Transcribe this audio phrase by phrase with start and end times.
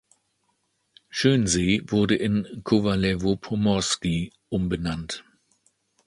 [1.11, 5.23] Schönsee wurde in "Kowalewo Pomorskie" umbenannt.